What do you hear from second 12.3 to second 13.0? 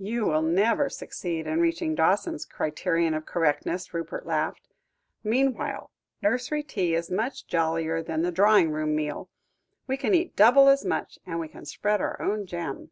jam."